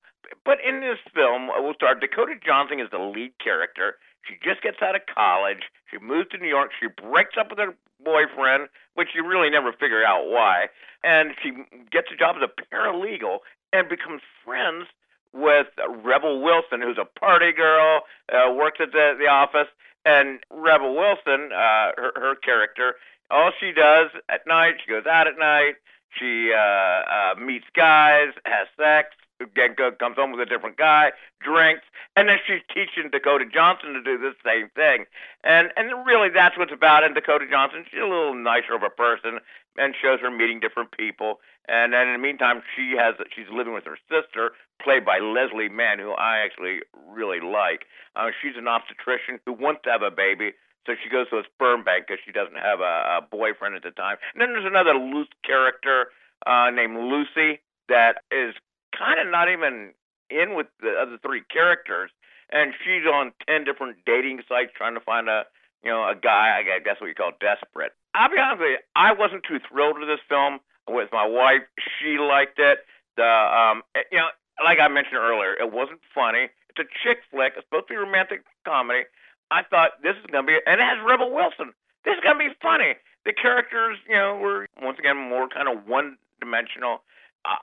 But 0.44 0.58
in 0.66 0.80
this 0.80 0.98
film, 1.14 1.50
uh, 1.50 1.60
we'll 1.60 1.74
start. 1.74 2.00
Dakota 2.00 2.34
Johnson 2.44 2.78
is 2.78 2.88
the 2.90 2.98
lead 2.98 3.32
character. 3.42 3.96
She 4.28 4.34
just 4.42 4.62
gets 4.62 4.80
out 4.82 4.94
of 4.94 5.02
college. 5.12 5.64
She 5.90 5.98
moves 5.98 6.30
to 6.30 6.38
New 6.38 6.48
York. 6.48 6.70
She 6.78 6.86
breaks 6.86 7.34
up 7.38 7.50
with 7.50 7.58
her 7.58 7.74
boyfriend, 8.04 8.68
which 8.94 9.08
you 9.14 9.26
really 9.26 9.50
never 9.50 9.72
figure 9.72 10.04
out 10.04 10.28
why. 10.28 10.66
And 11.02 11.30
she 11.42 11.50
gets 11.90 12.08
a 12.12 12.16
job 12.16 12.36
as 12.38 12.48
a 12.48 12.74
paralegal 12.74 13.38
and 13.72 13.88
becomes 13.88 14.22
friends 14.44 14.86
with 15.32 15.68
Rebel 16.04 16.42
Wilson, 16.42 16.82
who's 16.82 16.98
a 16.98 17.06
party 17.18 17.52
girl, 17.52 18.02
uh, 18.32 18.52
works 18.52 18.78
at 18.80 18.92
the, 18.92 19.16
the 19.18 19.28
office. 19.28 19.68
And 20.04 20.40
Rebel 20.50 20.94
Wilson, 20.94 21.50
uh, 21.52 21.92
her, 21.96 22.12
her 22.16 22.34
character, 22.34 22.96
all 23.30 23.52
she 23.58 23.72
does 23.72 24.10
at 24.28 24.46
night, 24.46 24.74
she 24.84 24.90
goes 24.90 25.06
out 25.06 25.26
at 25.26 25.38
night, 25.38 25.74
she 26.18 26.52
uh, 26.52 26.58
uh, 26.58 27.34
meets 27.40 27.64
guys, 27.74 28.28
has 28.44 28.66
sex, 28.76 29.16
again 29.42 29.74
comes 29.98 30.16
home 30.16 30.32
with 30.32 30.40
a 30.40 30.46
different 30.46 30.76
guy, 30.76 31.12
drinks, 31.40 31.82
and 32.16 32.28
then 32.28 32.38
she's 32.46 32.60
teaching 32.68 33.10
Dakota 33.10 33.44
Johnson 33.52 33.94
to 33.94 34.02
do 34.02 34.18
the 34.18 34.32
same 34.44 34.68
thing. 34.74 35.06
And 35.44 35.72
and 35.76 36.06
really 36.06 36.28
that's 36.28 36.56
what's 36.56 36.72
about. 36.72 37.04
And 37.04 37.14
Dakota 37.14 37.46
Johnson, 37.50 37.84
she's 37.90 38.00
a 38.00 38.06
little 38.06 38.34
nicer 38.34 38.74
of 38.74 38.82
a 38.82 38.90
person 38.90 39.38
and 39.78 39.94
shows 40.00 40.20
her 40.20 40.30
meeting 40.30 40.60
different 40.60 40.92
people. 40.92 41.40
And 41.68 41.92
then 41.92 42.08
in 42.08 42.14
the 42.14 42.18
meantime, 42.18 42.62
she 42.74 42.94
has 42.98 43.14
she's 43.34 43.46
living 43.52 43.72
with 43.72 43.84
her 43.84 43.98
sister, 44.10 44.52
played 44.82 45.04
by 45.04 45.18
Leslie 45.18 45.68
Mann, 45.68 45.98
who 45.98 46.10
I 46.12 46.38
actually 46.38 46.80
really 47.08 47.40
like. 47.40 47.86
Uh, 48.16 48.30
she's 48.40 48.56
an 48.56 48.66
obstetrician 48.66 49.38
who 49.46 49.52
wants 49.52 49.82
to 49.84 49.90
have 49.90 50.02
a 50.02 50.10
baby, 50.10 50.52
so 50.86 50.94
she 51.02 51.08
goes 51.08 51.28
to 51.30 51.36
a 51.38 51.44
sperm 51.54 51.84
bank 51.84 52.06
because 52.06 52.20
she 52.24 52.32
doesn't 52.32 52.58
have 52.58 52.80
a, 52.80 53.22
a 53.22 53.26
boyfriend 53.30 53.76
at 53.76 53.84
the 53.84 53.92
time. 53.92 54.16
And 54.34 54.42
then 54.42 54.52
there's 54.52 54.66
another 54.66 54.94
loose 54.94 55.28
character 55.44 56.08
uh, 56.46 56.70
named 56.70 56.98
Lucy 56.98 57.60
that 57.88 58.22
is 58.32 58.54
kind 58.96 59.20
of 59.20 59.30
not 59.30 59.48
even 59.48 59.92
in 60.30 60.54
with 60.54 60.66
the 60.80 60.94
other 61.00 61.18
three 61.22 61.42
characters, 61.52 62.10
and 62.50 62.74
she's 62.84 63.06
on 63.06 63.32
ten 63.46 63.64
different 63.64 63.98
dating 64.04 64.42
sites 64.48 64.72
trying 64.76 64.94
to 64.94 65.00
find 65.00 65.28
a 65.28 65.44
you 65.84 65.90
know 65.90 66.02
a 66.02 66.16
guy. 66.16 66.58
I 66.58 66.80
guess 66.80 67.00
what 67.00 67.06
you 67.06 67.14
call 67.14 67.32
desperate. 67.40 67.92
I'll 68.14 68.28
be 68.28 68.38
honest 68.38 68.60
with 68.60 68.70
you, 68.70 68.78
I 68.96 69.12
wasn't 69.12 69.44
too 69.44 69.60
thrilled 69.70 69.98
with 69.98 70.08
this 70.08 70.20
film. 70.28 70.60
With 70.88 71.10
my 71.12 71.26
wife, 71.26 71.62
she 71.98 72.18
liked 72.18 72.58
it. 72.58 72.80
The 73.16 73.24
um, 73.24 73.82
you 74.10 74.18
know, 74.18 74.28
like 74.64 74.80
I 74.80 74.88
mentioned 74.88 75.16
earlier, 75.16 75.54
it 75.54 75.72
wasn't 75.72 76.00
funny. 76.14 76.48
It's 76.70 76.78
a 76.80 76.88
chick 77.02 77.18
flick. 77.30 77.54
It's 77.56 77.66
supposed 77.66 77.88
to 77.88 77.94
be 77.94 77.96
a 77.96 78.00
romantic 78.00 78.44
comedy. 78.64 79.04
I 79.50 79.62
thought 79.62 80.02
this 80.02 80.16
is 80.16 80.26
gonna 80.30 80.46
be, 80.46 80.58
and 80.66 80.80
it 80.80 80.84
has 80.84 80.98
Rebel 81.06 81.30
Wilson. 81.30 81.72
This 82.04 82.14
is 82.14 82.20
gonna 82.24 82.38
be 82.38 82.50
funny. 82.60 82.94
The 83.24 83.32
characters, 83.32 83.98
you 84.08 84.16
know, 84.16 84.36
were 84.36 84.66
once 84.82 84.98
again 84.98 85.16
more 85.16 85.48
kind 85.48 85.68
of 85.68 85.86
one 85.86 86.16
dimensional. 86.40 87.02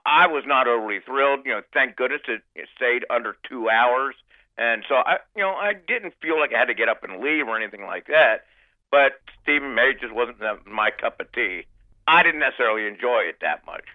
I 0.06 0.28
was 0.28 0.44
not 0.46 0.68
overly 0.68 1.00
thrilled. 1.00 1.42
You 1.46 1.54
know, 1.54 1.62
thank 1.74 1.96
goodness 1.96 2.22
it, 2.28 2.42
it 2.56 2.68
stayed 2.76 3.06
under 3.10 3.38
two 3.50 3.70
hours, 3.70 4.16
and 4.58 4.84
so 4.88 4.96
I, 4.96 5.18
you 5.36 5.42
know, 5.42 5.52
I 5.52 5.74
didn't 5.74 6.14
feel 6.22 6.38
like 6.40 6.54
I 6.54 6.60
had 6.60 6.66
to 6.66 6.74
get 6.74 6.90
up 6.90 7.04
and 7.04 7.22
leave 7.22 7.48
or 7.48 7.58
anything 7.58 7.84
like 7.86 8.08
that. 8.08 8.46
But 8.92 9.22
Stephen 9.42 9.76
May 9.76 9.94
just 10.00 10.14
wasn't 10.14 10.38
my 10.68 10.92
cup 10.92 11.20
of 11.20 11.32
tea. 11.32 11.66
I 12.10 12.24
didn't 12.24 12.40
necessarily 12.40 12.88
enjoy 12.88 13.22
it 13.22 13.38
that 13.42 13.66
much. 13.66 13.86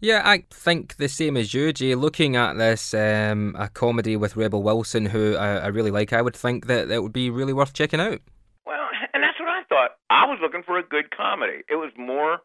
Yeah, 0.00 0.22
I 0.24 0.44
think 0.50 0.96
the 0.96 1.08
same 1.08 1.36
as 1.36 1.54
you, 1.54 1.72
Jay. 1.72 1.94
Looking 1.94 2.36
at 2.36 2.58
this, 2.58 2.92
um, 2.92 3.56
a 3.58 3.68
comedy 3.68 4.16
with 4.16 4.36
Rebel 4.36 4.62
Wilson, 4.62 5.06
who 5.06 5.36
I, 5.36 5.56
I 5.56 5.66
really 5.68 5.90
like, 5.90 6.12
I 6.12 6.20
would 6.20 6.36
think 6.36 6.66
that 6.66 6.90
it 6.90 7.02
would 7.02 7.12
be 7.12 7.30
really 7.30 7.52
worth 7.52 7.72
checking 7.72 8.00
out. 8.00 8.20
Well, 8.66 8.88
and 9.14 9.22
that's 9.22 9.40
what 9.40 9.48
I 9.48 9.62
thought. 9.68 9.96
I 10.10 10.26
was 10.26 10.38
looking 10.42 10.62
for 10.62 10.78
a 10.78 10.82
good 10.82 11.10
comedy. 11.16 11.62
It 11.68 11.76
was 11.76 11.90
more 11.96 12.40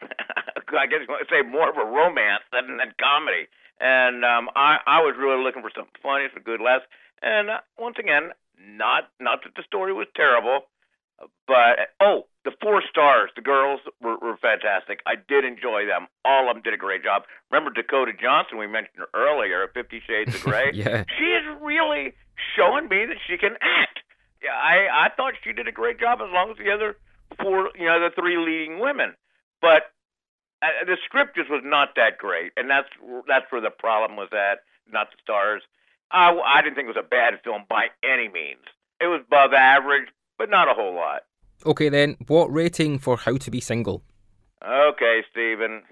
I 0.02 0.86
guess 0.86 1.00
you 1.00 1.08
want 1.08 1.26
to 1.26 1.32
say 1.32 1.42
more 1.42 1.70
of 1.70 1.76
a 1.76 1.84
romance 1.84 2.42
than, 2.52 2.76
than 2.76 2.92
comedy. 3.00 3.48
And 3.80 4.24
um, 4.24 4.48
I 4.56 4.78
I 4.86 5.00
was 5.00 5.14
really 5.18 5.42
looking 5.42 5.62
for 5.62 5.70
something 5.74 5.94
funny, 6.02 6.26
some 6.32 6.42
good 6.42 6.60
laughs. 6.60 6.84
And 7.22 7.50
uh, 7.50 7.60
once 7.78 7.96
again, 7.98 8.32
not 8.58 9.08
not 9.20 9.44
that 9.44 9.54
the 9.54 9.62
story 9.62 9.92
was 9.92 10.06
terrible, 10.16 10.68
but 11.46 11.94
oh, 12.00 12.26
the 12.44 12.52
four 12.60 12.82
stars, 12.88 13.30
the 13.34 13.42
girls 13.42 13.80
were, 14.00 14.16
were 14.18 14.36
fantastic. 14.36 15.00
I 15.06 15.14
did 15.16 15.44
enjoy 15.44 15.86
them. 15.86 16.06
All 16.24 16.48
of 16.48 16.54
them 16.54 16.62
did 16.62 16.74
a 16.74 16.76
great 16.76 17.02
job. 17.02 17.22
Remember 17.50 17.70
Dakota 17.70 18.12
Johnson 18.12 18.58
we 18.58 18.66
mentioned 18.66 19.04
earlier, 19.14 19.68
Fifty 19.74 20.02
Shades 20.06 20.34
of 20.34 20.42
Grey. 20.42 20.70
yeah, 20.74 21.04
she 21.18 21.24
is 21.24 21.44
really 21.60 22.14
showing 22.56 22.88
me 22.88 23.06
that 23.06 23.16
she 23.26 23.36
can 23.36 23.52
act. 23.60 24.00
Yeah, 24.42 24.52
I 24.52 25.06
I 25.06 25.08
thought 25.16 25.34
she 25.42 25.52
did 25.52 25.68
a 25.68 25.72
great 25.72 25.98
job 25.98 26.20
as 26.20 26.28
long 26.32 26.50
as 26.50 26.56
the 26.58 26.70
other 26.70 26.96
four, 27.40 27.70
you 27.76 27.86
know, 27.86 28.00
the 28.00 28.10
three 28.14 28.36
leading 28.36 28.80
women. 28.80 29.14
But 29.60 29.90
uh, 30.62 30.84
the 30.86 30.96
script 31.04 31.36
just 31.36 31.50
was 31.50 31.62
not 31.64 31.96
that 31.96 32.18
great, 32.18 32.52
and 32.56 32.68
that's 32.68 32.88
that's 33.26 33.50
where 33.50 33.60
the 33.60 33.70
problem 33.70 34.16
was 34.16 34.28
at. 34.32 34.60
Not 34.90 35.10
the 35.10 35.16
stars. 35.22 35.62
I, 36.10 36.30
I 36.30 36.62
didn't 36.62 36.76
think 36.76 36.86
it 36.86 36.94
was 36.94 37.04
a 37.04 37.08
bad 37.08 37.34
film 37.42 37.64
by 37.68 37.88
any 38.04 38.28
means. 38.28 38.62
It 39.00 39.06
was 39.06 39.22
above 39.26 39.52
average, 39.52 40.08
but 40.38 40.50
not 40.50 40.68
a 40.68 40.74
whole 40.74 40.94
lot. 40.94 41.22
Okay, 41.64 41.88
then, 41.88 42.16
what 42.26 42.52
rating 42.52 42.98
for 42.98 43.16
How 43.16 43.36
to 43.36 43.50
Be 43.50 43.60
Single? 43.60 44.02
Okay, 44.66 45.24
Stephen. 45.30 45.82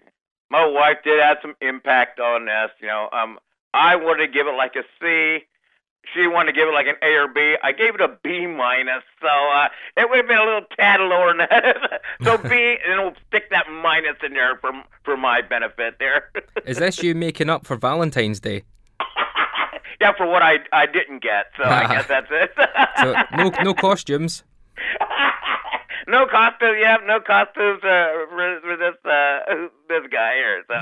My 0.50 0.66
wife 0.66 0.98
did 1.04 1.20
have 1.20 1.38
some 1.42 1.54
impact 1.60 2.20
on 2.20 2.46
this. 2.46 2.70
You 2.80 2.88
know, 2.88 3.08
um, 3.12 3.38
I 3.72 3.96
wanted 3.96 4.26
to 4.26 4.32
give 4.32 4.46
it 4.46 4.56
like 4.56 4.76
a 4.76 4.84
C 5.00 5.44
she 6.12 6.26
wanted 6.26 6.52
to 6.52 6.58
give 6.58 6.68
it 6.68 6.72
like 6.72 6.86
an 6.86 6.96
A 7.02 7.14
or 7.14 7.28
B. 7.28 7.56
I 7.62 7.72
gave 7.72 7.94
it 7.94 8.00
a 8.00 8.16
B 8.22 8.46
minus, 8.46 9.02
so 9.20 9.28
uh, 9.28 9.68
it 9.96 10.08
would 10.08 10.18
have 10.18 10.28
been 10.28 10.38
a 10.38 10.44
little 10.44 10.66
tad 10.78 11.00
lower 11.00 11.28
than 11.28 11.38
that. 11.38 12.02
so 12.22 12.36
B, 12.36 12.76
and 12.86 13.00
we'll 13.00 13.14
stick 13.28 13.50
that 13.50 13.66
minus 13.70 14.16
in 14.22 14.34
there 14.34 14.56
for 14.56 14.72
for 15.04 15.16
my 15.16 15.40
benefit. 15.40 15.96
There. 15.98 16.30
Is 16.66 16.78
this 16.78 17.02
you 17.02 17.14
making 17.14 17.48
up 17.48 17.66
for 17.66 17.76
Valentine's 17.76 18.40
Day? 18.40 18.64
Yeah, 20.04 20.12
for 20.16 20.26
what 20.26 20.42
I 20.42 20.58
I 20.72 20.86
didn't 20.86 21.22
get. 21.22 21.46
So 21.56 21.64
I 21.64 21.86
guess 21.88 22.06
that's 22.08 22.28
it. 22.30 22.52
so 22.98 23.14
no 23.36 23.50
no 23.62 23.74
costumes 23.86 24.44
no 26.06 26.26
costumes. 26.26 26.76
Yeah, 26.80 26.98
no 27.04 27.18
costumes 27.20 27.82
uh, 27.82 28.26
for, 28.30 28.76
this 28.78 28.94
uh, 29.04 29.40
this 29.88 30.06
guy 30.10 30.34
here. 30.34 30.62
So. 30.68 30.74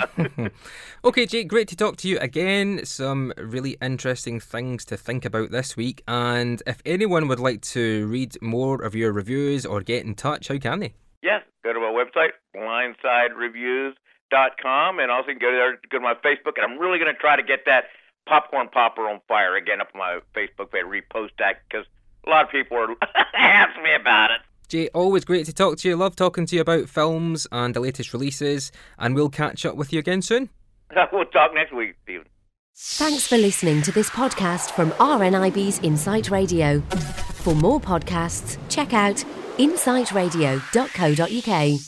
okay, 1.04 1.26
Jake, 1.26 1.48
great 1.48 1.68
to 1.68 1.76
talk 1.76 1.96
to 1.98 2.08
you 2.08 2.18
again. 2.18 2.84
Some 2.84 3.32
really 3.36 3.76
interesting 3.80 4.40
things 4.40 4.84
to 4.86 4.96
think 4.96 5.24
about 5.24 5.50
this 5.50 5.76
week. 5.76 6.02
And 6.08 6.62
if 6.66 6.82
anyone 6.84 7.28
would 7.28 7.38
like 7.40 7.60
to 7.62 8.06
read 8.08 8.36
more 8.42 8.82
of 8.82 8.94
your 8.94 9.12
reviews 9.12 9.66
or 9.66 9.82
get 9.82 10.04
in 10.04 10.14
touch, 10.14 10.48
how 10.48 10.58
can 10.58 10.80
they? 10.80 10.94
Yes, 11.22 11.42
go 11.62 11.72
to 11.72 11.78
my 11.78 11.86
website, 11.86 12.32
blindsidereviews.com, 12.56 14.98
and 14.98 15.10
also 15.10 15.32
go 15.40 15.52
there, 15.52 15.78
go 15.90 15.98
to 15.98 16.04
my 16.04 16.14
Facebook. 16.14 16.54
And 16.56 16.64
I'm 16.64 16.78
really 16.78 16.98
going 16.98 17.12
to 17.12 17.20
try 17.20 17.36
to 17.36 17.42
get 17.42 17.66
that 17.66 17.84
popcorn 18.26 18.68
popper 18.68 19.08
on 19.08 19.20
fire 19.28 19.56
again 19.56 19.80
up 19.80 19.88
on 19.94 19.98
my 19.98 20.18
Facebook 20.34 20.70
page, 20.70 20.84
repost 20.84 21.30
that 21.38 21.62
because 21.68 21.86
a 22.26 22.30
lot 22.30 22.44
of 22.44 22.50
people 22.50 22.76
are 22.76 22.94
asking 23.34 23.82
me 23.82 23.94
about 23.94 24.30
it. 24.30 24.40
Jay, 24.68 24.88
always 24.94 25.24
great 25.24 25.46
to 25.46 25.52
talk 25.52 25.76
to 25.78 25.88
you. 25.88 25.96
Love 25.96 26.16
talking 26.16 26.46
to 26.46 26.56
you 26.56 26.62
about 26.62 26.88
films 26.88 27.46
and 27.52 27.74
the 27.74 27.80
latest 27.80 28.14
releases. 28.14 28.72
And 28.98 29.14
we'll 29.14 29.28
catch 29.28 29.66
up 29.66 29.76
with 29.76 29.92
you 29.92 29.98
again 29.98 30.22
soon. 30.22 30.48
we'll 31.12 31.26
talk 31.26 31.52
next 31.54 31.74
week, 31.74 31.94
Stephen. 32.04 32.26
Thanks 32.74 33.28
for 33.28 33.36
listening 33.36 33.82
to 33.82 33.92
this 33.92 34.08
podcast 34.08 34.70
from 34.70 34.92
RNIB's 34.92 35.80
Insight 35.80 36.30
Radio. 36.30 36.80
For 36.80 37.54
more 37.54 37.80
podcasts, 37.80 38.56
check 38.70 38.94
out 38.94 39.16
insightradio.co.uk. 39.58 41.82